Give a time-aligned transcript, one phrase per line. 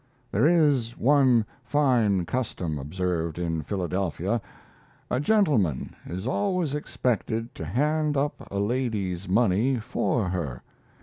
[0.31, 4.41] There is one fine custom observed in Phila.
[5.11, 10.63] A gentleman is always expected to hand up a lady's money for her.